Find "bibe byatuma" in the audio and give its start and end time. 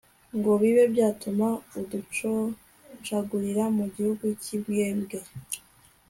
0.61-1.47